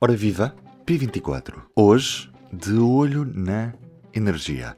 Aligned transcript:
Ora 0.00 0.14
viva, 0.14 0.54
P24. 0.86 1.54
Hoje, 1.74 2.30
de 2.52 2.74
olho 2.74 3.24
na 3.24 3.74
energia. 4.14 4.76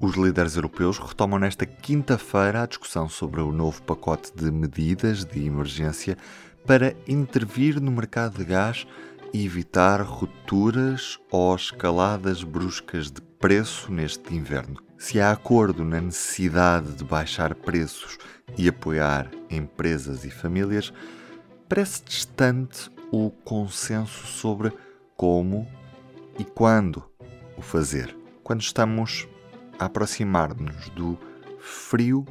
Os 0.00 0.14
líderes 0.14 0.56
europeus 0.56 0.98
retomam 0.98 1.38
nesta 1.38 1.66
quinta-feira 1.66 2.62
a 2.62 2.66
discussão 2.66 3.06
sobre 3.06 3.42
o 3.42 3.52
novo 3.52 3.82
pacote 3.82 4.32
de 4.34 4.50
medidas 4.50 5.26
de 5.26 5.44
emergência 5.44 6.16
para 6.66 6.96
intervir 7.06 7.78
no 7.82 7.90
mercado 7.90 8.38
de 8.38 8.46
gás 8.46 8.86
e 9.30 9.44
evitar 9.44 10.00
rupturas 10.00 11.18
ou 11.30 11.54
escaladas 11.54 12.42
bruscas 12.42 13.10
de 13.10 13.20
preço 13.20 13.92
neste 13.92 14.34
inverno. 14.34 14.82
Se 14.96 15.20
há 15.20 15.32
acordo 15.32 15.84
na 15.84 16.00
necessidade 16.00 16.94
de 16.94 17.04
baixar 17.04 17.54
preços 17.54 18.16
e 18.56 18.70
apoiar 18.70 19.30
empresas 19.50 20.24
e 20.24 20.30
famílias, 20.30 20.94
parece 21.68 22.02
distante 22.02 22.95
o 23.10 23.30
consenso 23.30 24.26
sobre 24.26 24.72
como 25.16 25.66
e 26.38 26.44
quando 26.44 27.04
o 27.56 27.62
fazer. 27.62 28.16
Quando 28.42 28.60
estamos 28.60 29.26
a 29.78 29.86
aproximar-nos 29.86 30.88
do 30.90 31.18
frio 31.58 32.24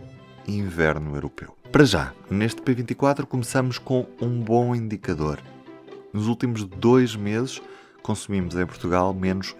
inverno 0.47 1.15
europeu. 1.15 1.55
Para 1.71 1.85
já, 1.85 2.13
neste 2.29 2.61
P24 2.61 3.25
começamos 3.25 3.77
com 3.77 4.05
um 4.21 4.39
bom 4.39 4.75
indicador. 4.75 5.41
Nos 6.13 6.27
últimos 6.27 6.63
dois 6.63 7.15
meses 7.15 7.61
consumimos 8.01 8.55
em 8.55 8.65
Portugal 8.65 9.13
menos 9.13 9.55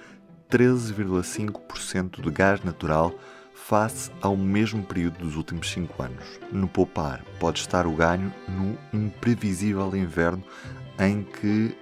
13,5% 0.50 2.22
de 2.22 2.32
gás 2.32 2.64
natural 2.64 3.14
face 3.54 4.12
ao 4.22 4.38
mesmo 4.38 4.84
período 4.84 5.18
dos 5.18 5.36
últimos 5.36 5.70
5 5.72 6.04
anos. 6.04 6.40
No 6.52 6.68
poupar 6.68 7.24
pode 7.40 7.60
estar 7.60 7.88
o 7.88 7.94
ganho 7.94 8.32
no 8.48 8.78
imprevisível 8.94 9.96
inverno 9.96 10.44
em 11.00 11.24
que 11.24 11.76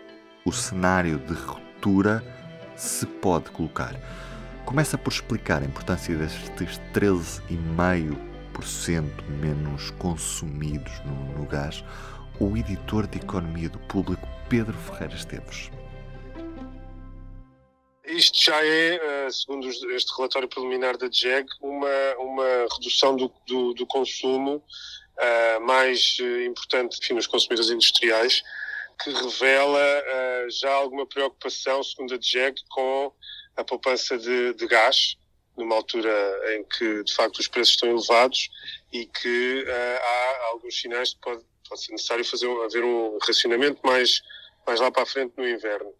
o 0.46 0.52
cenário 0.52 1.18
de 1.20 1.34
ruptura 1.34 2.24
se 2.76 3.06
pode 3.06 3.50
colocar. 3.52 3.96
Começa 4.66 4.98
por 4.98 5.12
explicar 5.12 5.62
a 5.62 5.66
importância 5.66 6.18
destes 6.18 6.80
13,5% 6.94 9.04
menos 9.40 9.92
consumidos 9.92 10.92
no, 11.06 11.40
no 11.40 11.46
gás 11.46 11.84
o 12.40 12.58
editor 12.58 13.08
de 13.08 13.20
Economia 13.20 13.70
do 13.70 13.80
Público 13.80 14.28
Pedro 14.50 14.78
Ferreira 14.78 15.16
Esteves. 15.16 15.70
Isto 18.06 18.44
já 18.44 18.64
é, 18.64 18.96
eh, 18.96 19.30
segundo 19.32 19.68
este 19.68 20.16
relatório 20.16 20.48
preliminar 20.48 20.98
da 20.98 21.08
DGEG, 21.08 21.48
uma, 21.62 22.16
uma 22.20 22.68
redução 22.74 23.16
do, 23.16 23.32
do, 23.48 23.74
do 23.74 23.88
consumo 23.88 24.58
uh, 24.58 25.66
mais 25.66 26.18
eh, 26.20 26.46
importante 26.46 27.00
enfim, 27.02 27.14
nos 27.14 27.28
consumidores 27.28 27.72
industriais, 27.72 28.44
que 28.94 29.12
revela 29.12 29.80
uh, 29.80 30.50
já 30.50 30.72
alguma 30.74 31.06
preocupação, 31.06 31.84
segundo 31.84 32.14
a 32.14 32.18
DGEG, 32.18 32.62
com 32.70 33.14
a 33.56 33.64
poupança 33.64 34.18
de, 34.18 34.54
de, 34.54 34.68
gás, 34.68 35.16
numa 35.58 35.76
altura 35.76 36.12
em 36.56 36.64
que, 36.64 37.04
de 37.04 37.14
facto, 37.14 37.40
os 37.40 37.48
preços 37.48 37.76
estão 37.76 37.90
elevados 37.90 38.50
e 38.92 39.06
que 39.06 39.64
uh, 39.64 40.02
há 40.02 40.48
alguns 40.52 40.80
sinais 40.80 41.10
de 41.10 41.16
que 41.16 41.22
pode, 41.22 41.44
pode 41.68 41.84
ser 41.84 41.92
necessário 41.92 42.26
fazer, 42.26 42.48
haver 42.64 42.84
um 42.84 43.18
racionamento 43.26 43.80
mais, 43.84 44.22
mais 44.66 44.80
lá 44.80 44.92
para 44.92 45.04
a 45.04 45.08
frente 45.08 45.34
no 45.38 45.48
inverno. 45.48 45.94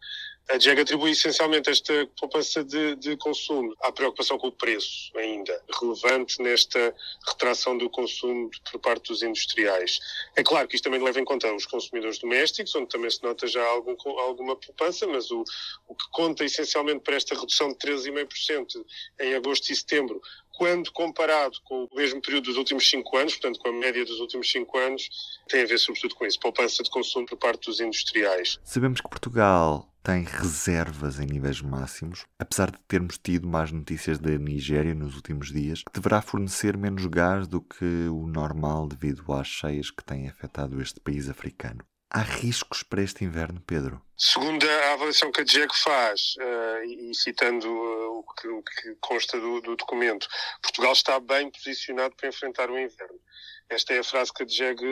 A 0.50 0.60
JEG 0.60 0.82
atribui 0.82 1.12
essencialmente 1.12 1.70
esta 1.70 2.06
poupança 2.20 2.64
de, 2.64 2.96
de, 2.98 3.16
consumo 3.16 3.74
à 3.82 3.92
preocupação 3.94 4.38
com 4.38 4.48
o 4.48 4.52
preço, 4.52 5.10
ainda, 5.18 5.64
relevante 5.80 6.42
nesta 6.42 6.94
retração 7.26 7.78
do 7.78 7.90
consumo 7.90 8.52
por 8.70 8.80
parte 8.80 9.08
dos 9.08 9.24
industriais. 9.24 10.00
É 10.36 10.44
claro 10.44 10.68
que 10.68 10.76
isto 10.76 10.84
também 10.84 11.02
leva 11.02 11.20
em 11.20 11.26
conta 11.26 11.54
os 11.54 11.66
consumidores 11.66 12.20
domésticos, 12.20 12.76
onde 12.76 12.90
também 12.90 13.10
se 13.10 13.24
nota 13.24 13.48
já 13.48 13.66
algum, 13.66 13.96
alguma 14.20 14.56
poupança, 14.58 15.08
mas 15.08 15.32
o, 15.32 15.46
o 15.88 15.96
que 15.96 16.06
conta 16.12 16.44
essencialmente 16.44 17.00
para 17.00 17.16
esta 17.16 17.36
redução 17.36 17.70
de 17.70 17.76
13,5% 17.78 18.86
em 19.22 19.36
agosto 19.36 19.72
e 19.72 19.76
setembro 19.76 20.22
quando 20.56 20.92
comparado 20.92 21.58
com 21.64 21.86
o 21.86 21.96
mesmo 21.96 22.22
período 22.22 22.46
dos 22.46 22.58
últimos 22.58 22.88
cinco 22.88 23.18
anos, 23.18 23.34
portanto 23.34 23.60
com 23.60 23.70
a 23.70 23.74
média 23.74 24.06
dos 24.06 24.20
últimos 24.20 24.52
cinco 24.52 24.78
anos, 24.78 25.10
tem 25.48 25.64
a 25.64 25.66
ver 25.66 25.80
sobretudo 25.80 26.16
com 26.16 26.26
isso, 26.26 26.40
poupança 26.40 26.84
de 26.84 26.90
consumo 26.90 27.26
por 27.26 27.38
parte 27.38 27.66
dos 27.66 27.80
industriais. 27.80 28.60
Sabemos 28.64 29.02
que 29.02 29.10
Portugal 29.10 29.93
tem 30.04 30.24
reservas 30.24 31.18
em 31.18 31.26
níveis 31.26 31.62
máximos, 31.62 32.26
apesar 32.38 32.70
de 32.70 32.78
termos 32.88 33.18
tido 33.18 33.48
mais 33.48 33.72
notícias 33.72 34.20
da 34.20 34.32
Nigéria 34.32 34.94
nos 34.94 35.16
últimos 35.16 35.52
dias, 35.52 35.82
que 35.82 35.94
deverá 35.94 36.22
fornecer 36.22 36.76
menos 36.76 37.06
gás 37.06 37.48
do 37.48 37.62
que 37.62 38.10
o 38.10 38.28
normal 38.28 38.86
devido 38.88 39.32
às 39.32 39.48
cheias 39.48 39.90
que 39.90 40.04
têm 40.04 40.28
afetado 40.28 40.82
este 40.82 41.00
país 41.00 41.30
africano. 41.30 41.86
Há 42.16 42.22
riscos 42.22 42.84
para 42.84 43.02
este 43.02 43.24
inverno, 43.24 43.60
Pedro? 43.66 44.00
Segundo 44.16 44.64
a 44.70 44.94
avaliação 44.94 45.32
que 45.32 45.42
a 45.42 45.44
DGEC 45.44 45.74
faz, 45.74 46.36
uh, 46.38 46.84
e 46.86 47.16
citando 47.16 47.68
uh, 47.68 48.20
o, 48.20 48.24
que, 48.24 48.48
o, 48.50 48.62
que, 48.62 48.96
consta 49.02 49.40
do, 49.40 49.62
do, 49.62 49.76
documento, 49.76 50.28
Portugal 50.62 50.94
está 50.94 51.20
bem 51.20 51.50
posicionado 51.50 52.16
para 52.16 52.30
enfrentar 52.30 52.70
o 52.70 52.78
inverno. 52.78 53.20
Esta 53.70 53.94
é 53.94 54.00
a 54.00 54.04
frase 54.04 54.32
que 54.34 54.44
a 54.44 54.46
DGEG 54.46 54.84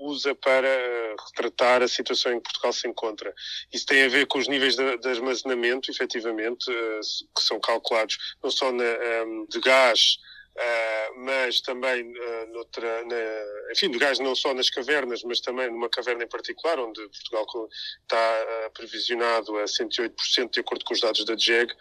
usa 0.00 0.34
para 0.34 0.68
eh, 0.68 1.14
retratar 1.28 1.82
a 1.82 1.88
situação 1.88 2.32
em 2.32 2.36
que 2.36 2.44
Portugal 2.44 2.72
se 2.72 2.88
encontra. 2.88 3.34
Isso 3.72 3.86
tem 3.86 4.04
a 4.04 4.08
ver 4.08 4.26
com 4.26 4.38
os 4.38 4.48
níveis 4.48 4.76
de, 4.76 5.08
armazenamento, 5.08 5.90
efetivamente, 5.90 6.66
que 6.66 7.42
são 7.42 7.58
calculados 7.60 8.18
não 8.42 8.50
só 8.50 8.70
na, 8.72 8.84
de 9.48 9.60
gás, 9.60 10.18
Uh, 10.56 11.20
mas 11.20 11.60
também 11.60 12.02
uh, 12.02 12.52
noutra, 12.52 13.04
na, 13.04 13.72
enfim, 13.72 13.88
de 13.88 13.98
gás 13.98 14.18
não 14.18 14.34
só 14.34 14.52
nas 14.52 14.68
cavernas, 14.68 15.22
mas 15.22 15.40
também 15.40 15.70
numa 15.70 15.88
caverna 15.88 16.24
em 16.24 16.28
particular, 16.28 16.78
onde 16.78 17.00
Portugal 17.00 17.68
está 18.02 18.66
uh, 18.66 18.70
previsionado 18.72 19.56
a 19.58 19.64
108% 19.64 20.50
de 20.50 20.60
acordo 20.60 20.84
com 20.84 20.92
os 20.92 21.00
dados 21.00 21.24
da 21.24 21.34
DGEG, 21.36 21.72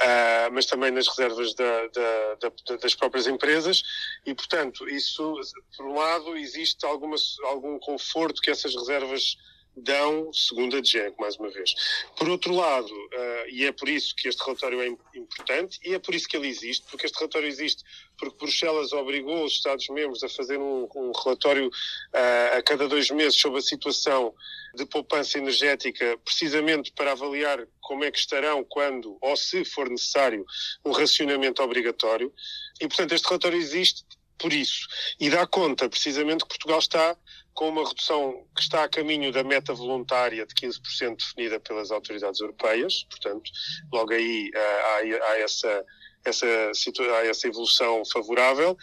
uh, 0.00 0.52
mas 0.52 0.66
também 0.66 0.90
nas 0.90 1.08
reservas 1.08 1.54
da, 1.54 1.86
da, 1.88 2.34
da, 2.40 2.76
das 2.76 2.94
próprias 2.94 3.26
empresas. 3.26 3.82
E, 4.26 4.34
portanto, 4.34 4.88
isso, 4.88 5.34
por 5.76 5.86
um 5.86 5.94
lado, 5.94 6.36
existe 6.36 6.84
alguma, 6.86 7.16
algum 7.44 7.78
conforto 7.78 8.40
que 8.40 8.50
essas 8.50 8.74
reservas 8.74 9.36
dão, 9.76 10.32
segundo 10.32 10.76
a 10.76 10.80
DGEC, 10.80 11.14
mais 11.18 11.36
uma 11.36 11.50
vez. 11.50 11.74
Por 12.16 12.28
outro 12.28 12.54
lado, 12.54 12.92
uh, 12.92 13.48
e 13.48 13.64
é 13.64 13.72
por 13.72 13.88
isso 13.88 14.14
que 14.14 14.28
este 14.28 14.42
relatório 14.42 14.80
é 14.80 14.86
importante, 15.16 15.78
e 15.84 15.94
é 15.94 15.98
por 15.98 16.14
isso 16.14 16.28
que 16.28 16.36
ele 16.36 16.48
existe, 16.48 16.86
porque 16.90 17.06
este 17.06 17.18
relatório 17.18 17.48
existe 17.48 17.82
porque 18.20 18.36
Bruxelas 18.36 18.92
obrigou 18.92 19.44
os 19.44 19.54
Estados-membros 19.54 20.22
a 20.22 20.28
fazer 20.28 20.58
um, 20.58 20.86
um 20.94 21.10
relatório 21.24 21.68
uh, 21.68 22.58
a 22.58 22.62
cada 22.62 22.86
dois 22.86 23.10
meses 23.10 23.40
sobre 23.40 23.58
a 23.58 23.62
situação 23.62 24.34
de 24.74 24.84
poupança 24.84 25.38
energética, 25.38 26.18
precisamente 26.22 26.92
para 26.92 27.12
avaliar 27.12 27.66
como 27.80 28.04
é 28.04 28.10
que 28.10 28.18
estarão 28.18 28.62
quando, 28.62 29.16
ou 29.20 29.36
se 29.36 29.64
for 29.64 29.88
necessário, 29.88 30.44
um 30.84 30.92
racionamento 30.92 31.62
obrigatório. 31.62 32.32
E, 32.78 32.86
portanto, 32.86 33.12
este 33.12 33.26
relatório 33.26 33.58
existe 33.58 34.04
por 34.38 34.52
isso. 34.52 34.86
E 35.18 35.28
dá 35.28 35.46
conta, 35.46 35.88
precisamente, 35.88 36.44
que 36.44 36.48
Portugal 36.48 36.78
está 36.78 37.16
com 37.60 37.68
uma 37.68 37.86
redução 37.86 38.42
que 38.56 38.62
está 38.62 38.84
a 38.84 38.88
caminho 38.88 39.30
da 39.30 39.44
meta 39.44 39.74
voluntária 39.74 40.46
de 40.46 40.54
15% 40.54 41.18
definida 41.18 41.60
pelas 41.60 41.90
autoridades 41.90 42.40
europeias, 42.40 43.04
portanto, 43.10 43.50
logo 43.92 44.14
aí 44.14 44.48
uh, 44.48 45.18
há, 45.18 45.26
há, 45.26 45.38
essa, 45.40 45.84
essa, 46.24 46.46
essa 46.46 47.46
evolução 47.46 48.02
favorável. 48.10 48.78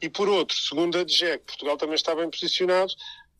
E 0.00 0.08
por 0.08 0.30
outro, 0.30 0.56
segundo 0.56 0.96
a 0.96 1.04
DGEC, 1.04 1.44
Portugal 1.44 1.76
também 1.76 1.94
está 1.94 2.14
bem 2.14 2.30
posicionado 2.30 2.94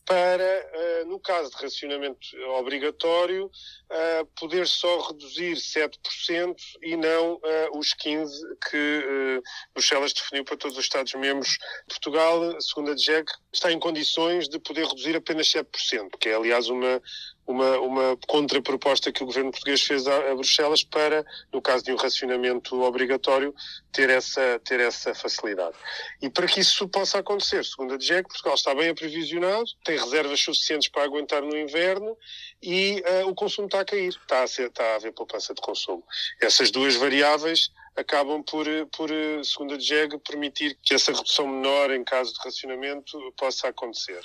para, 0.05 1.03
uh, 1.05 1.09
no 1.09 1.21
caso 1.21 1.51
de 1.51 1.63
racionamento 1.63 2.19
obrigatório, 2.59 3.47
uh, 3.47 4.27
poder 4.39 4.67
só 4.67 5.01
reduzir 5.09 5.57
7% 5.57 6.57
e 6.83 6.97
não 6.97 7.35
uh, 7.35 7.79
os 7.79 7.95
15% 7.95 8.29
que 8.71 9.43
Bruxelas 9.75 10.13
definiu 10.13 10.45
para 10.45 10.57
todos 10.57 10.77
os 10.77 10.85
Estados-membros. 10.85 11.57
Portugal, 11.89 12.61
segundo 12.61 12.91
a 12.91 12.95
DGEC, 12.95 13.31
está 13.53 13.71
em 13.71 13.79
condições 13.79 14.49
de 14.49 14.59
poder 14.59 14.87
reduzir 14.87 15.17
apenas 15.17 15.49
7%, 15.49 16.11
que 16.19 16.29
é, 16.29 16.35
aliás, 16.35 16.69
uma, 16.69 17.01
uma, 17.47 17.79
uma 17.81 18.17
contraproposta 18.27 19.13
que 19.13 19.23
o 19.23 19.27
governo 19.27 19.51
português 19.51 19.83
fez 19.83 20.07
a, 20.07 20.31
a, 20.31 20.35
Bruxelas 20.35 20.83
para, 20.85 21.25
no 21.53 21.61
caso 21.61 21.85
de 21.85 21.93
um 21.93 21.97
racionamento 21.97 22.81
obrigatório, 22.83 23.55
ter 23.93 24.11
essa, 24.11 24.61
ter 24.65 24.81
essa 24.81 25.15
facilidade. 25.15 25.77
E 26.21 26.31
para 26.31 26.47
que 26.47 26.61
isso 26.61 26.89
possa 26.89 27.19
acontecer, 27.19 27.65
segundo 27.65 27.95
a 27.95 27.97
DGEC, 27.97 28.29
Portugal 28.29 28.55
está 28.55 28.75
bem 28.75 28.91
aprevisionado, 28.91 29.65
tem 29.85 29.99
reservas 29.99 30.41
suficientes 30.41 30.89
para 30.89 31.05
aguentar 31.05 31.43
no 31.43 31.57
inverno 31.57 32.17
e 32.63 33.03
uh, 33.03 33.29
o 33.29 33.35
consumo 33.35 33.67
está 33.67 33.81
a 33.81 33.85
cair, 33.85 34.11
está 34.11 34.43
a, 34.43 34.47
ser, 34.47 34.69
está 34.69 34.85
a 34.85 34.95
haver 34.97 35.13
poupança 35.13 35.53
de 35.53 35.61
consumo. 35.61 36.05
Essas 36.41 36.71
duas 36.71 36.95
variáveis 36.95 37.71
acabam 37.97 38.43
por, 38.43 38.67
por, 38.97 39.11
segundo 39.45 39.75
a 39.75 39.77
DGEG, 39.77 40.19
permitir 40.19 40.79
que 40.83 40.95
essa 40.95 41.13
redução 41.13 41.47
menor 41.47 41.91
em 41.91 42.05
caso 42.05 42.33
de 42.33 42.39
racionamento 42.41 43.19
possa 43.37 43.69
acontecer. 43.69 44.23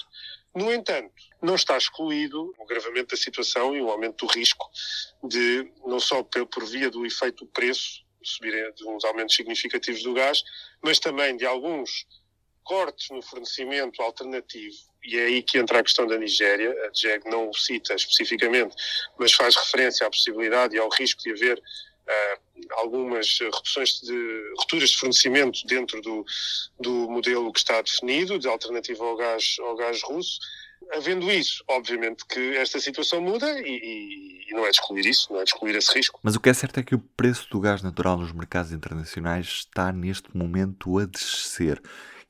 No 0.56 0.72
entanto, 0.74 1.14
não 1.42 1.56
está 1.56 1.78
excluído 1.78 2.54
o 2.58 2.64
agravamento 2.64 3.16
da 3.16 3.22
situação 3.22 3.76
e 3.76 3.82
o 3.82 3.90
aumento 3.90 4.26
do 4.26 4.32
risco 4.32 4.70
de, 5.24 5.72
não 5.86 6.00
só 6.00 6.24
por 6.24 6.66
via 6.66 6.90
do 6.90 7.06
efeito 7.06 7.46
do 7.46 7.52
preço, 7.52 8.06
subir 8.24 8.74
de 8.74 8.88
uns 8.88 9.04
aumentos 9.06 9.36
significativos 9.36 10.04
do 10.04 10.14
gás, 10.14 10.44
mas 10.82 11.00
também 11.00 11.38
de 11.38 11.46
alguns 11.46 12.06
cortes 12.64 13.10
no 13.10 13.22
fornecimento 13.22 14.02
alternativo 14.02 14.76
e 15.08 15.18
é 15.18 15.24
aí 15.24 15.42
que 15.42 15.58
entra 15.58 15.80
a 15.80 15.84
questão 15.84 16.06
da 16.06 16.18
Nigéria. 16.18 16.70
A 16.86 16.92
JEG 16.94 17.30
não 17.30 17.50
o 17.50 17.54
cita 17.54 17.96
especificamente, 17.96 18.76
mas 19.18 19.32
faz 19.32 19.56
referência 19.56 20.06
à 20.06 20.10
possibilidade 20.10 20.76
e 20.76 20.80
ao 20.80 20.90
risco 20.90 21.24
de 21.24 21.32
haver 21.32 21.58
uh, 21.58 22.42
algumas 22.72 23.40
reduções 23.40 24.02
de 24.02 24.54
rupturas 24.58 24.90
de 24.90 24.98
fornecimento 24.98 25.66
dentro 25.66 26.02
do, 26.02 26.26
do 26.78 27.10
modelo 27.10 27.54
que 27.54 27.60
está 27.60 27.82
definido, 27.82 28.38
de 28.38 28.50
alternativa 28.50 29.06
ao 29.06 29.16
gás, 29.16 29.56
ao 29.62 29.78
gás 29.78 30.04
russo. 30.04 30.40
Havendo 30.94 31.32
isso, 31.32 31.64
obviamente 31.68 32.26
que 32.26 32.56
esta 32.58 32.80
situação 32.80 33.22
muda 33.22 33.60
e, 33.60 33.64
e, 33.64 34.46
e, 34.50 34.54
não 34.54 34.66
é 34.66 34.70
de 34.70 34.76
excluir 34.76 35.06
isso, 35.06 35.32
não 35.32 35.40
é 35.40 35.44
de 35.44 35.50
excluir 35.50 35.76
esse 35.76 35.94
risco. 35.94 36.20
Mas 36.22 36.36
o 36.36 36.40
que 36.40 36.50
é 36.50 36.54
certo 36.54 36.80
é 36.80 36.84
que 36.84 36.96
o 36.96 37.00
preço 37.00 37.50
do 37.50 37.60
gás 37.60 37.82
natural 37.82 38.18
nos 38.18 38.32
mercados 38.32 38.72
internacionais 38.72 39.48
está 39.48 39.92
neste 39.92 40.36
momento 40.36 40.98
a 41.00 41.06
descer. 41.06 41.82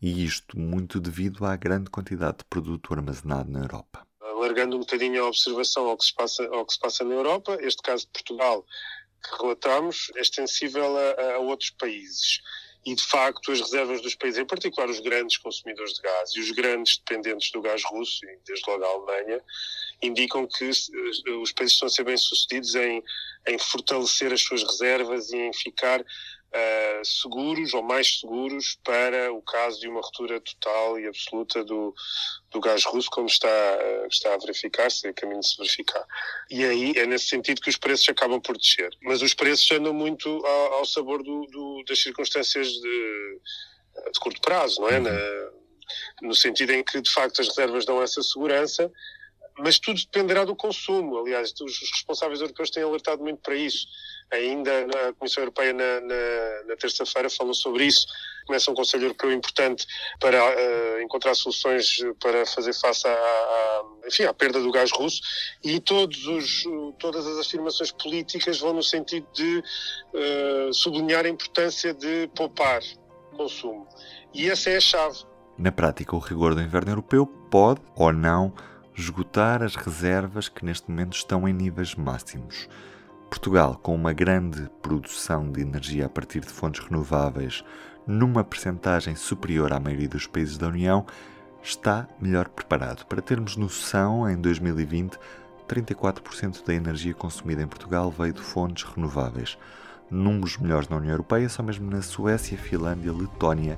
E 0.02 0.24
isto 0.24 0.58
muito 0.60 1.00
devido 1.00 1.46
à 1.46 1.56
grande 1.56 1.90
quantidade 1.90 2.40
de 2.40 2.46
produto 2.46 2.94
armazenado 2.94 3.50
na 3.50 3.62
Europa. 3.62 4.06
Alargando 4.22 4.76
um 4.76 4.80
bocadinho 4.80 5.24
a 5.24 5.28
observação 5.28 5.88
ao 5.88 5.98
que 5.98 6.06
se 6.06 6.14
passa, 6.14 6.48
ao 6.48 6.66
que 6.66 6.74
se 6.74 6.80
passa 6.80 7.04
na 7.04 7.16
Europa, 7.16 7.58
este 7.62 7.82
caso 7.82 8.06
de 8.06 8.12
Portugal 8.12 8.66
que 9.24 9.42
relatamos 9.42 10.12
é 10.16 10.22
extensível 10.22 10.96
a, 10.98 11.36
a 11.36 11.40
outros 11.40 11.72
países 11.72 12.42
e 12.86 12.96
de 12.96 13.04
facto 13.04 13.52
as 13.52 13.60
reservas 13.60 14.02
dos 14.02 14.16
países, 14.16 14.40
em 14.40 14.46
particular 14.46 14.90
os 14.90 15.02
grandes 15.02 15.38
consumidores 15.38 15.94
de 15.96 16.02
gás 16.02 16.32
e 16.36 16.40
os 16.40 16.52
grandes 16.52 16.98
dependentes 16.98 17.52
do 17.52 17.62
gás 17.62 17.84
russo, 17.84 18.26
e 18.26 18.40
desde 18.46 18.70
logo 18.70 18.84
a 18.86 18.88
Alemanha, 18.88 19.42
indicam 20.02 20.48
que 20.48 20.70
os 20.70 21.52
países 21.52 21.74
estão 21.74 21.88
a 21.88 21.90
ser 21.90 22.06
bem-sucedidos 22.06 22.76
em, 22.76 23.04
em 23.48 23.58
fortalecer 23.58 24.32
as 24.32 24.42
suas 24.42 24.64
reservas 24.64 25.30
e 25.32 25.38
em 25.38 25.54
ficar 25.54 26.02
uh, 26.54 27.06
seguros 27.06 27.74
ou 27.74 27.82
mais 27.82 28.20
seguros 28.20 28.78
para 28.84 29.32
o 29.34 29.42
caso 29.42 29.80
de 29.80 29.88
uma 29.88 30.02
ruptura 30.02 30.40
total 30.40 31.00
e 31.00 31.08
absoluta 31.08 31.64
do, 31.64 31.94
do 32.52 32.60
gás 32.60 32.84
russo, 32.86 33.10
como 33.10 33.28
está, 33.28 33.48
uh, 33.48 34.08
está 34.08 34.34
a 34.34 34.38
verificar-se, 34.38 35.08
é 35.08 35.14
caminho 35.14 35.40
de 35.40 35.48
se 35.48 35.58
verificar. 35.58 36.06
E 36.50 36.64
aí 36.64 36.94
é 36.96 37.06
nesse 37.06 37.28
sentido 37.28 37.62
que 37.62 37.70
os 37.70 37.78
preços 37.78 38.08
acabam 38.10 38.42
por 38.42 38.58
descer. 38.58 38.90
Mas 39.02 39.22
os 39.22 39.34
preços 39.34 39.70
andam 39.72 39.94
muito 39.94 40.30
ao, 40.46 40.74
ao 40.74 40.86
sabor 40.86 41.24
do, 41.24 41.46
do, 41.48 41.84
das 41.88 42.02
circunstâncias 42.02 42.68
de, 42.68 43.40
de 44.14 44.20
curto 44.20 44.42
prazo, 44.42 44.82
não 44.82 44.90
é? 44.90 45.00
Na, 45.00 45.12
no 46.22 46.36
sentido 46.36 46.72
em 46.72 46.84
que, 46.84 47.02
de 47.02 47.10
facto, 47.10 47.42
as 47.42 47.48
reservas 47.48 47.86
dão 47.86 48.02
essa 48.02 48.22
segurança, 48.22 48.92
mas 49.60 49.80
tudo 49.80 50.00
dependerá 50.00 50.46
do 50.46 50.56
consumo. 50.56 51.18
Aliás, 51.18 51.54
os 51.60 51.80
responsáveis 51.92 52.42
europeus 52.42 52.70
têm 52.70 52.84
alertado 52.84 53.24
muito 53.24 53.42
para 53.42 53.56
isso. 53.56 53.88
Ainda 54.32 54.72
a 55.08 55.14
Comissão 55.14 55.44
Europeia, 55.44 55.74
na, 55.74 56.02
na, 56.02 56.64
na 56.68 56.76
terça-feira, 56.76 57.30
falou 57.30 57.54
sobre 57.54 57.86
isso. 57.86 58.06
Começa 58.46 58.72
um 58.72 58.76
Conselho 58.76 59.06
Europeu 59.06 59.32
importante 59.32 59.86
para 60.20 60.38
uh, 60.44 61.02
encontrar 61.02 61.36
soluções 61.36 61.98
para 62.20 62.46
fazer 62.46 62.74
face 62.74 63.08
à, 63.08 63.12
à, 63.12 63.86
enfim, 64.06 64.24
à 64.24 64.34
perda 64.34 64.62
do 64.62 64.72
gás 64.72 64.90
russo 64.92 65.22
e 65.64 65.80
todos 65.80 66.26
os, 66.28 66.64
todas 66.98 67.28
as 67.28 67.46
afirmações 67.46 67.92
políticas 67.92 68.60
vão 68.60 68.74
no 68.74 68.84
sentido 68.84 69.28
de 69.34 69.64
uh, 70.14 70.74
sublinhar 70.74 71.26
a 71.26 71.30
importância 71.30 71.94
de 71.94 72.30
poupar 72.36 72.82
consumo. 73.36 73.88
E 74.34 74.50
essa 74.50 74.70
é 74.70 74.78
a 74.78 74.82
chave. 74.82 75.20
Na 75.58 75.72
prática, 75.72 76.16
o 76.16 76.20
rigor 76.20 76.54
do 76.54 76.62
inverno 76.62 76.92
europeu 76.92 77.26
pode 77.26 77.82
ou 77.96 78.14
não 78.14 78.54
esgotar 78.96 79.62
as 79.62 79.76
reservas 79.76 80.50
que 80.50 80.66
neste 80.66 80.90
momento 80.90 81.16
estão 81.16 81.48
em 81.48 81.54
níveis 81.54 81.96
máximos. 81.96 82.68
Portugal, 83.30 83.78
com 83.82 83.94
uma 83.94 84.14
grande 84.14 84.70
produção 84.82 85.52
de 85.52 85.62
energia 85.62 86.06
a 86.06 86.10
partir 86.10 86.40
de 86.40 86.48
fontes 86.48 86.84
renováveis, 86.84 87.64
numa 88.06 88.44
percentagem 88.44 89.16
superior 89.16 89.74
à 89.74 89.80
maioria 89.80 90.08
dos 90.08 90.26
países 90.26 90.58
da 90.58 90.68
União, 90.68 91.06
está 91.62 92.08
melhor 92.22 92.48
preparado. 92.48 93.06
Para 93.06 93.22
termos 93.22 93.58
noção, 93.58 94.30
em 94.30 94.40
2020, 94.40 95.20
34% 95.68 96.66
da 96.66 96.74
energia 96.74 97.14
consumida 97.14 97.62
em 97.62 97.68
Portugal 97.68 98.10
veio 98.10 98.34
de 98.34 98.42
fontes 98.42 98.84
renováveis. 98.84 99.58
Números 100.10 100.58
melhores 100.58 100.88
na 100.88 100.96
União 100.96 101.12
Europeia 101.12 101.50
são 101.50 101.66
mesmo 101.66 101.92
na 101.92 102.02
Suécia, 102.02 102.58
Finlândia, 102.58 103.12
Letónia 103.12 103.78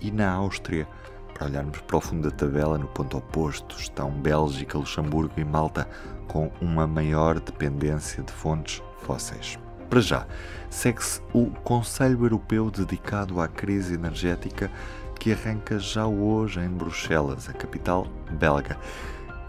e 0.00 0.10
na 0.10 0.28
Áustria. 0.28 0.88
Para 1.34 1.46
olharmos 1.46 1.80
para 1.82 1.96
o 1.96 2.00
fundo 2.00 2.28
da 2.28 2.36
tabela, 2.36 2.76
no 2.76 2.88
ponto 2.88 3.16
oposto, 3.16 3.76
estão 3.78 4.10
Bélgica, 4.10 4.76
Luxemburgo 4.76 5.34
e 5.36 5.44
Malta, 5.44 5.88
com 6.26 6.50
uma 6.60 6.84
maior 6.84 7.38
dependência 7.38 8.24
de 8.24 8.32
fontes 8.32 8.82
fósseis. 9.02 9.58
Para 9.88 10.00
já, 10.00 10.26
segue-se 10.68 11.20
o 11.32 11.46
Conselho 11.64 12.24
Europeu 12.24 12.70
dedicado 12.70 13.40
à 13.40 13.48
crise 13.48 13.94
energética 13.94 14.70
que 15.18 15.32
arranca 15.32 15.78
já 15.78 16.06
hoje 16.06 16.60
em 16.60 16.68
Bruxelas, 16.68 17.48
a 17.48 17.52
capital 17.52 18.06
belga. 18.30 18.78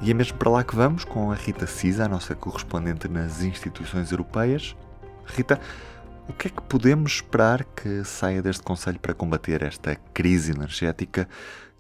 E 0.02 0.10
é 0.10 0.14
mesmo 0.14 0.38
para 0.38 0.50
lá 0.50 0.64
que 0.64 0.76
vamos 0.76 1.04
com 1.04 1.32
a 1.32 1.36
Rita 1.36 1.68
Cisa, 1.68 2.06
a 2.06 2.08
nossa 2.08 2.34
correspondente 2.34 3.08
nas 3.08 3.42
instituições 3.42 4.12
europeias. 4.12 4.76
Rita, 5.26 5.60
o 6.28 6.34
que 6.34 6.48
é 6.48 6.52
que 6.52 6.62
podemos 6.62 7.14
esperar 7.14 7.66
que 7.66 8.04
saia 8.04 8.42
deste 8.42 8.64
Conselho 8.64 9.00
para 9.00 9.14
combater 9.14 9.62
esta 9.62 9.96
crise 10.14 10.52
energética 10.52 11.28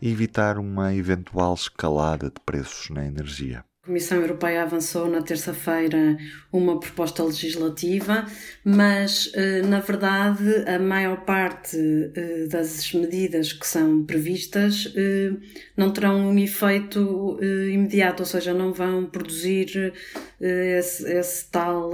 e 0.01 0.11
evitar 0.11 0.57
uma 0.57 0.93
eventual 0.93 1.53
escalada 1.53 2.27
de 2.27 2.39
preços 2.45 2.89
na 2.89 3.05
energia. 3.05 3.68
A 3.81 3.85
Comissão 3.85 4.19
Europeia 4.19 4.63
avançou 4.63 5.07
na 5.07 5.21
terça-feira 5.21 6.17
uma 6.51 6.77
proposta 6.77 7.23
legislativa, 7.23 8.25
mas 8.61 9.31
eh, 9.33 9.61
na 9.61 9.79
verdade 9.79 10.43
a 10.67 10.77
maior 10.77 11.23
parte 11.23 11.77
eh, 12.13 12.45
das 12.49 12.93
medidas 12.93 13.53
que 13.53 13.65
são 13.65 14.03
previstas 14.03 14.91
eh, 14.97 15.31
não 15.77 15.93
terão 15.93 16.29
um 16.29 16.37
efeito 16.37 17.39
imediato, 17.41 18.23
ou 18.23 18.27
seja, 18.27 18.53
não 18.53 18.73
vão 18.73 19.05
produzir 19.05 19.93
esse, 20.41 21.09
esse 21.09 21.49
tal 21.49 21.91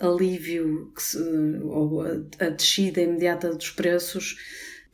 alívio 0.00 0.90
se, 0.96 1.18
ou 1.62 2.02
a, 2.02 2.46
a 2.46 2.48
descida 2.48 3.02
imediata 3.02 3.54
dos 3.54 3.70
preços 3.70 4.38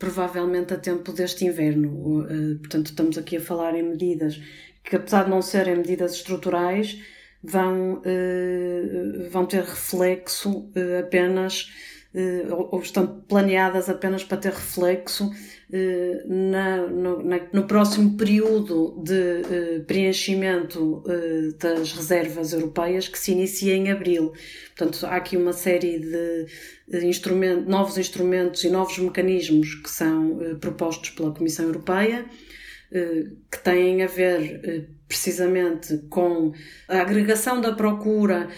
provavelmente 0.00 0.74
a 0.74 0.76
tempo 0.76 1.12
deste 1.12 1.44
inverno. 1.44 2.26
Portanto, 2.58 2.86
estamos 2.86 3.16
aqui 3.16 3.36
a 3.36 3.40
falar 3.40 3.76
em 3.76 3.84
medidas 3.84 4.40
que, 4.84 4.96
apesar 4.96 5.24
de 5.24 5.30
não 5.30 5.42
serem 5.42 5.76
medidas 5.76 6.12
estruturais, 6.14 7.00
vão, 7.42 8.02
eh, 8.04 9.28
vão 9.30 9.46
ter 9.46 9.64
reflexo 9.64 10.70
eh, 10.74 11.00
apenas 11.00 11.72
ou 12.70 12.78
estão 12.78 13.24
planeadas 13.26 13.88
apenas 13.88 14.22
para 14.22 14.36
ter 14.36 14.52
reflexo 14.52 15.32
na, 16.28 16.86
no, 16.86 17.24
na, 17.24 17.40
no, 17.52 17.66
próximo 17.66 18.16
período 18.16 19.02
de 19.02 19.80
preenchimento 19.88 21.02
das 21.58 21.92
reservas 21.92 22.52
europeias 22.52 23.08
que 23.08 23.18
se 23.18 23.32
inicia 23.32 23.74
em 23.74 23.90
abril. 23.90 24.32
Portanto, 24.76 25.04
há 25.06 25.16
aqui 25.16 25.36
uma 25.36 25.52
série 25.52 25.98
de 25.98 26.46
instrumento, 27.02 27.68
novos 27.68 27.96
instrumentos 27.98 28.62
e 28.64 28.70
novos 28.70 28.98
mecanismos 28.98 29.74
que 29.74 29.90
são 29.90 30.40
eh, 30.42 30.54
propostos 30.54 31.10
pela 31.10 31.32
Comissão 31.32 31.66
Europeia, 31.66 32.24
eh, 32.24 32.53
que 33.50 33.58
têm 33.58 34.02
a 34.02 34.06
ver 34.06 34.60
eh, 34.64 34.82
precisamente 35.08 35.98
com 36.08 36.52
a 36.88 37.00
agregação 37.00 37.60
da 37.60 37.72
procura 37.72 38.48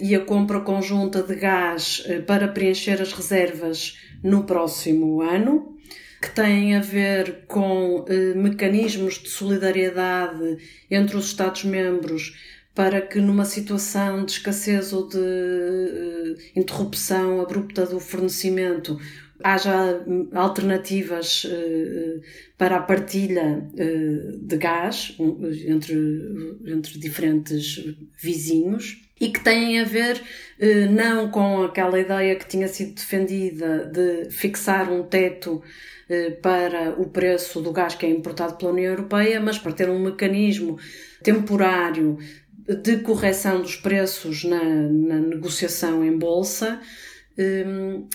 e 0.00 0.14
a 0.14 0.24
compra 0.24 0.60
conjunta 0.60 1.22
de 1.22 1.34
gás 1.34 2.02
para 2.26 2.48
preencher 2.48 3.02
as 3.02 3.12
reservas 3.12 3.98
no 4.22 4.44
próximo 4.44 5.20
ano, 5.20 5.76
que 6.22 6.30
têm 6.30 6.74
a 6.74 6.80
ver 6.80 7.44
com 7.46 8.06
mecanismos 8.34 9.14
de 9.22 9.28
solidariedade 9.28 10.56
entre 10.90 11.16
os 11.18 11.26
Estados-membros 11.26 12.32
para 12.76 13.00
que 13.00 13.18
numa 13.18 13.46
situação 13.46 14.22
de 14.22 14.32
escassez 14.32 14.92
ou 14.92 15.08
de 15.08 16.36
interrupção 16.54 17.40
abrupta 17.40 17.86
do 17.86 17.98
fornecimento 17.98 19.00
haja 19.42 20.04
alternativas 20.32 21.44
uh, 21.44 22.20
para 22.56 22.76
a 22.76 22.82
partilha 22.82 23.68
uh, 23.72 24.38
de 24.38 24.56
gás 24.56 25.16
entre, 25.66 25.94
entre 26.66 26.98
diferentes 26.98 27.84
vizinhos 28.20 29.02
e 29.20 29.30
que 29.30 29.40
têm 29.40 29.80
a 29.80 29.84
ver 29.84 30.20
não 30.90 31.30
com 31.30 31.62
aquela 31.62 31.98
ideia 31.98 32.36
que 32.36 32.46
tinha 32.46 32.68
sido 32.68 32.96
defendida 32.96 33.86
de 33.86 34.28
fixar 34.30 34.92
um 34.92 35.04
teto 35.04 35.62
para 36.42 37.00
o 37.00 37.08
preço 37.08 37.62
do 37.62 37.72
gás 37.72 37.94
que 37.94 38.04
é 38.04 38.10
importado 38.10 38.56
pela 38.56 38.72
União 38.72 38.90
Europeia, 38.90 39.40
mas 39.40 39.58
para 39.58 39.72
ter 39.72 39.88
um 39.88 39.98
mecanismo 39.98 40.78
temporário 41.22 42.18
de 42.68 42.98
correção 42.98 43.62
dos 43.62 43.76
preços 43.76 44.44
na, 44.44 44.62
na 44.62 45.20
negociação 45.20 46.04
em 46.04 46.18
bolsa, 46.18 46.80
um, 47.38 48.08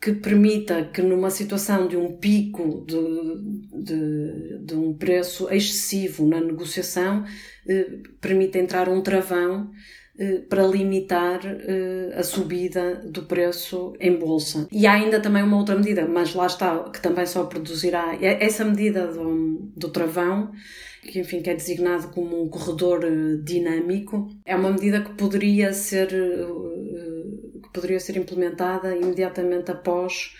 que 0.00 0.12
permita 0.12 0.84
que 0.84 1.02
numa 1.02 1.30
situação 1.30 1.88
de 1.88 1.96
um 1.96 2.16
pico 2.16 2.84
de, 2.86 3.82
de, 3.82 4.58
de 4.64 4.74
um 4.74 4.94
preço 4.94 5.48
excessivo 5.50 6.26
na 6.26 6.40
negociação, 6.40 7.24
eh, 7.66 7.98
permita 8.20 8.58
entrar 8.58 8.88
um 8.88 9.02
travão 9.02 9.70
eh, 10.20 10.42
para 10.48 10.66
limitar 10.66 11.40
eh, 11.44 12.12
a 12.16 12.24
subida 12.24 12.96
do 13.06 13.22
preço 13.22 13.94
em 14.00 14.16
bolsa. 14.16 14.66
E 14.70 14.84
há 14.84 14.94
ainda 14.94 15.20
também 15.20 15.44
uma 15.44 15.56
outra 15.56 15.76
medida, 15.76 16.08
mas 16.08 16.34
lá 16.34 16.46
está, 16.46 16.90
que 16.90 17.00
também 17.00 17.24
só 17.24 17.44
produzirá 17.44 18.16
essa 18.20 18.64
medida 18.64 19.06
do, 19.06 19.70
do 19.76 19.88
travão, 19.90 20.50
que 21.02 21.20
enfim 21.20 21.40
que 21.40 21.50
é 21.50 21.54
designado 21.54 22.08
como 22.08 22.42
um 22.42 22.48
corredor 22.48 23.04
eh, 23.04 23.36
dinâmico, 23.44 24.28
é 24.44 24.56
uma 24.56 24.72
medida 24.72 25.00
que 25.02 25.14
poderia 25.14 25.72
ser 25.72 26.08
que 27.68 27.74
poderia 27.74 28.00
ser 28.00 28.16
implementada 28.16 28.96
imediatamente 28.96 29.70
após 29.70 30.34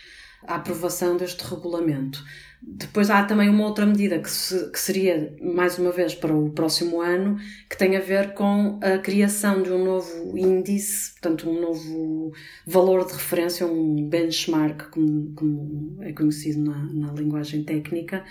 a 0.47 0.57
aprovação 0.57 1.17
deste 1.17 1.43
regulamento. 1.45 2.23
Depois 2.61 3.09
há 3.09 3.23
também 3.23 3.49
uma 3.49 3.67
outra 3.67 3.87
medida 3.87 4.19
que, 4.19 4.31
se, 4.31 4.71
que, 4.73 4.81
seria, 4.81 5.37
mais 5.41 5.79
uma 5.79 5.93
vez, 5.93 6.15
para 6.15 6.35
o 6.35 6.51
próximo 6.51 7.01
ano, 7.01 7.39
que 7.71 7.79
tem 7.79 7.97
a 7.97 8.01
ver 8.01 8.35
com 8.35 8.81
a 8.83 8.99
criação 8.99 9.63
de 9.63 9.71
um 9.71 9.85
novo 9.85 10.37
índice, 10.37 11.13
portanto, 11.13 11.49
um 11.49 11.61
novo 11.61 12.33
valor 12.67 13.07
de 13.07 13.13
referência, 13.13 13.65
um 13.65 14.09
benchmark, 14.09 14.91
como, 14.91 15.33
como 15.35 16.03
é 16.03 16.13
conhecido 16.13 16.61
na, 16.61 16.79
na 16.93 17.13
linguagem 17.13 17.63
técnica, 17.63 18.25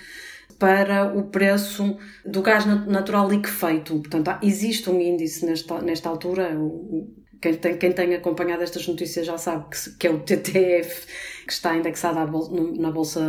para 0.59 1.13
o 1.17 1.23
preço 1.23 1.97
do 2.25 2.41
gás 2.41 2.65
natural 2.65 3.29
liquefeito. 3.29 3.97
Portanto, 3.99 4.39
existe 4.43 4.89
um 4.89 4.99
índice 4.99 5.45
nesta, 5.45 5.81
nesta 5.81 6.09
altura, 6.09 6.53
o, 6.59 7.13
quem 7.41 7.53
tem, 7.55 7.77
quem 7.77 7.91
tem 7.91 8.15
acompanhado 8.15 8.63
estas 8.63 8.87
notícias 8.87 9.25
já 9.25 9.37
sabe 9.37 9.65
que, 9.69 9.97
que 9.97 10.07
é 10.07 10.11
o 10.11 10.19
TTF, 10.19 11.07
que 11.45 11.53
está 11.53 11.75
indexado 11.75 12.19
bolsa, 12.29 12.51
na 12.77 12.91
Bolsa 12.91 13.21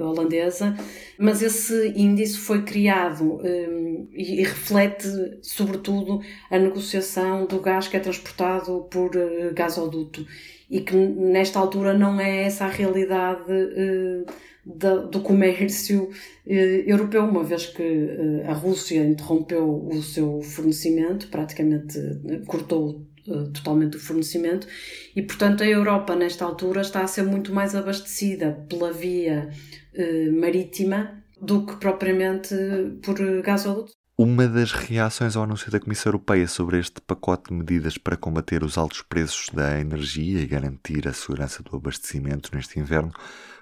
Holandesa, 0.00 0.76
mas 1.18 1.42
esse 1.42 1.92
índice 1.96 2.38
foi 2.38 2.62
criado 2.62 3.40
um, 3.42 4.08
e, 4.12 4.40
e, 4.40 4.42
reflete, 4.42 5.08
sobretudo, 5.42 6.20
a 6.50 6.58
negociação 6.58 7.46
do 7.46 7.60
gás 7.60 7.88
que 7.88 7.96
é 7.96 8.00
transportado 8.00 8.86
por 8.90 9.16
uh, 9.16 9.54
gasoduto. 9.54 10.26
E 10.68 10.80
que 10.80 10.96
nesta 10.96 11.58
altura 11.58 11.92
não 11.92 12.18
é 12.20 12.44
essa 12.44 12.64
a 12.64 12.68
realidade 12.68 13.52
uh, 13.52 14.24
da, 14.64 14.96
do 14.96 15.20
comércio 15.20 16.04
uh, 16.04 16.50
europeu, 16.50 17.24
uma 17.24 17.44
vez 17.44 17.66
que 17.66 17.82
uh, 17.82 18.50
a 18.50 18.52
Rússia 18.52 19.04
interrompeu 19.04 19.86
o 19.86 20.02
seu 20.02 20.40
fornecimento, 20.40 21.28
praticamente 21.28 21.98
cortou 22.46 23.06
totalmente 23.24 23.96
o 23.96 24.00
fornecimento 24.00 24.66
e, 25.14 25.22
portanto, 25.22 25.62
a 25.62 25.66
Europa, 25.66 26.14
nesta 26.14 26.44
altura, 26.44 26.80
está 26.80 27.02
a 27.02 27.06
ser 27.06 27.22
muito 27.22 27.52
mais 27.52 27.74
abastecida 27.74 28.64
pela 28.68 28.92
via 28.92 29.50
eh, 29.94 30.30
marítima 30.30 31.22
do 31.40 31.66
que 31.66 31.76
propriamente 31.76 32.54
por 33.02 33.16
gasoduto. 33.42 33.92
Uma 34.16 34.46
das 34.46 34.72
reações 34.72 35.34
ao 35.34 35.42
anúncio 35.42 35.70
da 35.70 35.80
Comissão 35.80 36.10
Europeia 36.10 36.46
sobre 36.46 36.78
este 36.78 37.00
pacote 37.00 37.48
de 37.48 37.54
medidas 37.54 37.98
para 37.98 38.16
combater 38.16 38.62
os 38.62 38.78
altos 38.78 39.02
preços 39.02 39.48
da 39.52 39.80
energia 39.80 40.40
e 40.40 40.46
garantir 40.46 41.08
a 41.08 41.12
segurança 41.12 41.62
do 41.62 41.74
abastecimento 41.74 42.54
neste 42.54 42.78
inverno 42.78 43.12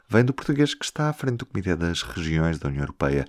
vem 0.08 0.24
do 0.24 0.34
português 0.34 0.74
que 0.74 0.84
está 0.84 1.08
à 1.08 1.12
frente 1.12 1.38
do 1.38 1.46
Comitê 1.46 1.76
das 1.76 2.02
Regiões 2.02 2.58
da 2.58 2.68
União 2.68 2.82
Europeia, 2.82 3.24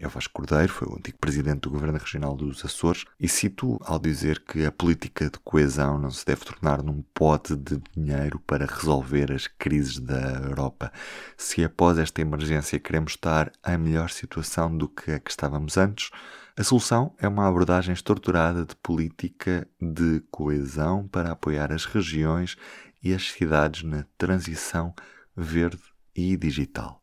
é 0.00 0.08
Vasco 0.08 0.32
Cordeiro, 0.32 0.72
foi 0.72 0.88
o 0.88 0.96
antigo 0.96 1.18
presidente 1.18 1.60
do 1.60 1.70
Governo 1.70 1.98
Regional 1.98 2.34
dos 2.34 2.64
Açores, 2.64 3.04
e 3.20 3.28
cito 3.28 3.78
ao 3.82 3.98
dizer 3.98 4.40
que 4.40 4.64
a 4.64 4.72
política 4.72 5.26
de 5.26 5.38
coesão 5.40 5.98
não 5.98 6.10
se 6.10 6.24
deve 6.24 6.42
tornar 6.42 6.82
num 6.82 7.02
pote 7.12 7.54
de 7.54 7.78
dinheiro 7.94 8.40
para 8.40 8.64
resolver 8.64 9.30
as 9.30 9.46
crises 9.46 9.98
da 9.98 10.40
Europa. 10.42 10.90
Se 11.36 11.62
após 11.62 11.98
esta 11.98 12.22
emergência 12.22 12.80
queremos 12.80 13.12
estar 13.12 13.52
em 13.66 13.76
melhor 13.76 14.08
situação 14.08 14.74
do 14.74 14.88
que 14.88 15.10
a 15.10 15.20
que 15.20 15.30
estávamos 15.30 15.76
antes, 15.76 16.10
a 16.56 16.64
solução 16.64 17.14
é 17.18 17.28
uma 17.28 17.46
abordagem 17.46 17.92
estruturada 17.92 18.64
de 18.64 18.74
política 18.76 19.68
de 19.80 20.20
coesão 20.30 21.06
para 21.08 21.32
apoiar 21.32 21.72
as 21.72 21.84
regiões 21.84 22.56
e 23.02 23.12
as 23.12 23.30
cidades 23.30 23.82
na 23.82 24.06
transição 24.16 24.94
verde 25.36 25.82
e 26.14 26.36
digital. 26.38 27.02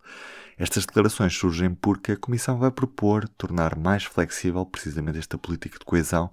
Estas 0.57 0.87
declarações 0.87 1.37
surgem 1.37 1.75
porque 1.75 2.13
a 2.13 2.17
Comissão 2.17 2.57
vai 2.57 2.71
propor 2.71 3.29
tornar 3.29 3.77
mais 3.77 4.05
flexível 4.05 4.65
precisamente 4.65 5.19
esta 5.19 5.37
política 5.37 5.77
de 5.77 5.85
coesão 5.85 6.31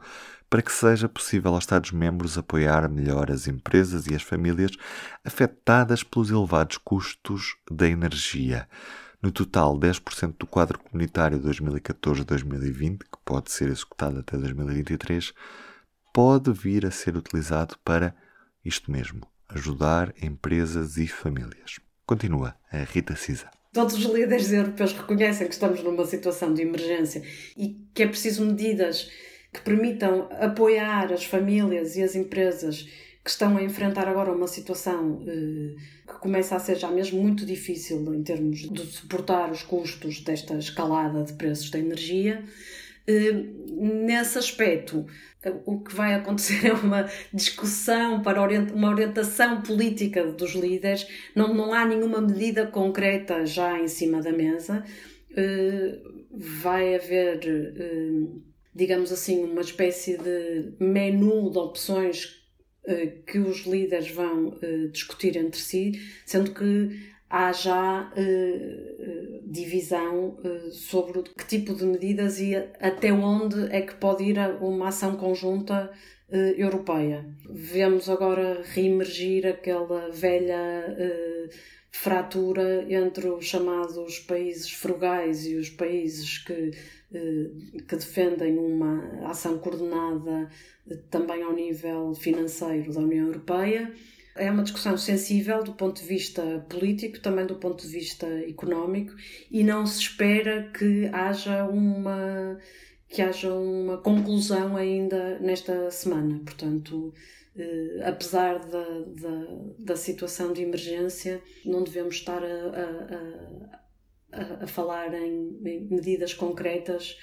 para 0.49 0.63
que 0.63 0.73
seja 0.73 1.09
possível 1.09 1.53
aos 1.53 1.65
Estados-membros 1.65 2.39
apoiar 2.39 2.89
melhor 2.89 3.31
as 3.31 3.47
empresas 3.47 4.07
e 4.07 4.15
as 4.15 4.23
famílias 4.23 4.71
afetadas 5.25 6.03
pelos 6.03 6.31
elevados 6.31 6.79
custos 6.79 7.57
da 7.71 7.87
energia. 7.87 8.67
No 9.21 9.31
total, 9.31 9.79
10% 9.79 10.37
do 10.39 10.47
quadro 10.47 10.79
comunitário 10.79 11.39
2014-2020, 11.41 12.99
que 12.99 13.19
pode 13.25 13.51
ser 13.51 13.69
executado 13.69 14.21
até 14.21 14.39
2023, 14.39 15.35
pode 16.15 16.53
vir 16.53 16.87
a 16.87 16.91
ser 16.91 17.17
utilizado 17.17 17.77
para 17.85 18.15
isto 18.65 18.91
mesmo, 18.91 19.27
ajudar 19.49 20.15
empresas 20.23 20.97
e 20.97 21.09
famílias. 21.09 21.81
Continua 22.07 22.55
a 22.71 22.79
Rita 22.79 23.17
Cisa. 23.17 23.64
Todos 23.75 23.95
os 23.95 24.05
líderes 24.05 24.53
europeus 24.53 24.93
reconhecem 24.93 25.49
que 25.49 25.53
estamos 25.53 25.83
numa 25.83 26.07
situação 26.07 26.55
de 26.55 26.63
emergência 26.63 27.25
e 27.57 27.77
que 27.93 28.05
é 28.05 28.07
preciso 28.07 28.47
medidas 28.47 29.11
que 29.53 29.61
permitam 29.63 30.29
apoiar 30.41 31.13
as 31.13 31.25
famílias 31.25 31.97
e 31.97 32.03
as 32.05 32.15
empresas 32.15 32.89
que 33.25 33.31
estão 33.31 33.57
a 33.57 33.63
enfrentar 33.65 34.07
agora 34.07 34.31
uma 34.31 34.47
situação 34.47 35.25
eh, 35.27 35.75
que 36.07 36.19
começa 36.21 36.55
a 36.55 36.61
ser 36.61 36.77
já 36.77 36.89
mesmo 36.89 37.21
muito 37.21 37.45
difícil 37.45 38.15
em 38.15 38.23
termos 38.23 38.61
de 38.61 38.87
suportar 38.87 39.51
os 39.51 39.65
custos 39.65 40.21
desta 40.21 40.55
escalada 40.55 41.25
de 41.25 41.33
preços 41.33 41.69
da 41.69 41.79
energia. 41.81 42.45
Eh, 43.07 43.33
nesse 43.77 44.39
aspecto, 44.39 45.07
o 45.67 45.81
que 45.81 45.95
vai 45.95 46.15
acontecer 46.15 46.67
é 46.69 46.73
uma 46.73 47.09
discussão 47.33 48.23
para 48.23 48.41
uma 48.73 48.91
orientação 48.91 49.63
política 49.63 50.25
dos 50.27 50.55
líderes. 50.55 51.07
Não, 51.35 51.53
não 51.53 51.73
há 51.75 51.85
nenhuma 51.85 52.21
medida 52.21 52.67
concreta 52.67 53.45
já 53.45 53.79
em 53.79 53.89
cima 53.89 54.23
da 54.23 54.33
mesa. 54.33 54.85
Eh, 55.37 55.99
vai 56.31 56.95
haver, 56.95 57.41
eh, 57.47 58.27
digamos 58.75 59.13
assim, 59.13 59.45
uma 59.45 59.61
espécie 59.61 60.17
de 60.17 60.75
menu 60.81 61.51
de 61.51 61.59
opções 61.59 62.43
que 63.27 63.39
os 63.39 63.65
líderes 63.65 64.11
vão 64.11 64.59
discutir 64.93 65.39
entre 65.39 65.59
si, 65.59 65.93
sendo 66.27 66.53
que 66.53 67.15
há 67.35 67.51
já 67.51 68.13
uh, 68.17 69.51
divisão 69.51 70.39
uh, 70.39 70.71
sobre 70.71 71.21
que 71.37 71.45
tipo 71.45 71.75
de 71.75 71.85
medidas 71.85 72.39
e 72.39 72.55
até 72.79 73.13
onde 73.13 73.75
é 73.75 73.83
que 73.83 73.97
pode 73.97 74.23
ir 74.23 74.39
uma 74.61 74.87
ação 74.87 75.17
conjunta 75.17 75.91
uh, 76.29 76.37
europeia. 76.37 77.27
Vemos 77.51 78.09
agora 78.09 78.63
reemergir 78.63 79.49
aquela 79.49 80.11
velha 80.13 81.51
fratura 81.91 82.87
entre 82.89 83.29
os 83.29 83.45
chamados 83.47 84.21
países 84.21 84.71
frugais 84.71 85.45
e 85.45 85.57
os 85.57 85.71
países 85.71 86.39
que, 86.39 86.71
que 87.89 87.97
defendem 87.97 88.59
uma 88.59 89.29
ação 89.29 89.59
coordenada 89.59 90.51
também 91.09 91.43
ao 91.43 91.53
nível 91.53 92.13
financeiro 92.15 92.93
da 92.93 93.01
União 93.01 93.27
Europeia 93.27 93.93
é 94.37 94.51
uma 94.51 94.63
discussão 94.63 94.97
sensível 94.97 95.63
do 95.63 95.75
ponto 95.75 96.01
de 96.01 96.07
vista 96.07 96.65
político, 96.69 97.21
também 97.21 97.47
do 97.47 97.57
ponto 97.57 97.83
de 97.83 97.93
vista 97.93 98.27
económico, 98.49 99.15
e 99.51 99.63
não 99.63 99.87
se 99.87 100.01
espera 100.01 100.71
que 100.77 101.09
haja 101.13 101.65
uma 101.65 102.59
que 103.09 103.23
haja 103.23 103.53
uma 103.55 103.99
conclusão 103.99 104.77
ainda 104.77 105.39
nesta 105.39 105.89
semana. 105.91 106.41
Portanto, 106.45 107.15
eh, 107.57 108.01
apesar 108.05 108.59
da, 108.59 108.85
da, 109.07 109.47
da, 109.79 109.97
situação 109.97 110.53
de 110.53 110.63
emergência, 110.63 111.41
não 111.65 111.85
devemos 111.85 112.17
estar 112.17 112.43
a, 112.43 112.47
a, 114.33 114.41
a, 114.41 114.65
a 114.65 114.67
falar 114.67 115.15
em, 115.15 115.61
em 115.65 115.87
medidas 115.89 116.35
concretas 116.35 117.17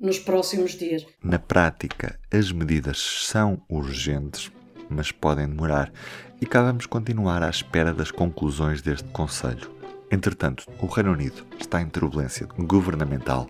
nos 0.00 0.18
próximos 0.18 0.72
dias. 0.72 1.06
Na 1.22 1.38
prática, 1.38 2.18
as 2.32 2.50
medidas 2.50 2.98
são 2.98 3.62
urgentes, 3.68 4.50
mas 4.88 5.12
podem 5.12 5.48
demorar 5.48 5.92
e 6.40 6.46
cá 6.46 6.62
vamos 6.62 6.86
continuar 6.86 7.42
à 7.42 7.48
espera 7.48 7.92
das 7.92 8.10
conclusões 8.10 8.82
deste 8.82 9.08
Conselho. 9.10 9.70
Entretanto, 10.10 10.66
o 10.80 10.86
Reino 10.86 11.12
Unido 11.12 11.44
está 11.58 11.80
em 11.80 11.88
turbulência 11.88 12.46
governamental. 12.58 13.48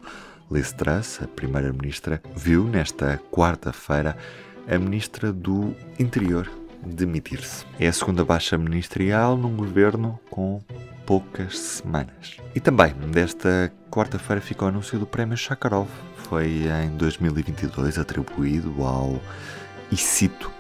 Liz 0.51 0.73
Truss, 0.73 1.21
a 1.23 1.27
Primeira-Ministra, 1.27 2.23
viu 2.35 2.65
nesta 2.65 3.21
quarta-feira 3.31 4.17
a 4.69 4.79
Ministra 4.79 5.33
do 5.33 5.75
Interior 5.99 6.51
demitir-se. 6.85 7.65
É 7.79 7.89
a 7.89 7.93
segunda 7.93 8.25
baixa 8.25 8.57
ministerial 8.57 9.37
num 9.37 9.57
governo 9.57 10.19
com 10.31 10.63
poucas 11.05 11.59
semanas. 11.59 12.37
E 12.55 12.61
também, 12.61 12.93
desta 13.13 13.73
quarta-feira, 13.91 14.41
ficou 14.41 14.67
o 14.67 14.71
anúncio 14.71 14.99
do 14.99 15.07
Prémio 15.07 15.37
Sakharov. 15.37 15.89
Foi 16.17 16.65
em 16.85 16.91
2022 16.97 17.99
atribuído 17.99 18.83
ao, 18.83 19.21
e 19.91 19.97
cito, 19.97 20.51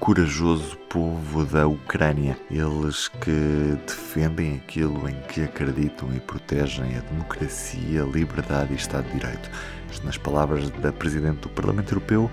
corajoso 0.00 0.78
povo 0.88 1.44
da 1.44 1.66
Ucrânia, 1.66 2.38
eles 2.50 3.08
que 3.08 3.76
defendem 3.86 4.56
aquilo 4.56 5.08
em 5.08 5.20
que 5.22 5.42
acreditam 5.42 6.14
e 6.14 6.20
protegem 6.20 6.96
a 6.96 7.00
democracia, 7.00 8.02
liberdade 8.02 8.72
e 8.72 8.76
Estado 8.76 9.06
de 9.08 9.18
Direito. 9.18 9.50
Isto 9.90 10.06
nas 10.06 10.16
palavras 10.16 10.70
da 10.70 10.90
Presidente 10.90 11.40
do 11.40 11.50
Parlamento 11.50 11.90
Europeu, 11.90 12.30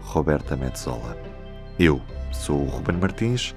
Roberta 0.00 0.56
Metsola. 0.56 1.16
Eu 1.78 2.00
sou 2.32 2.62
o 2.62 2.68
Ruben 2.68 2.96
Martins, 2.96 3.54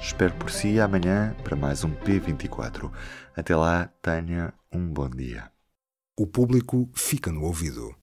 espero 0.00 0.32
por 0.34 0.50
si 0.50 0.80
amanhã 0.80 1.36
para 1.44 1.54
mais 1.54 1.84
um 1.84 1.94
P24. 1.94 2.90
Até 3.36 3.54
lá, 3.54 3.90
tenha 4.00 4.52
um 4.72 4.88
bom 4.88 5.10
dia. 5.10 5.50
O 6.18 6.26
público 6.26 6.88
fica 6.94 7.30
no 7.30 7.42
ouvido. 7.42 7.94